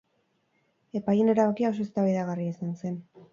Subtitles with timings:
[0.99, 2.99] Epaileen erabakia oso eztabaidagarria izan zen.